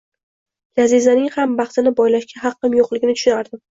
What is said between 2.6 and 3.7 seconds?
yo`qligini tushunardim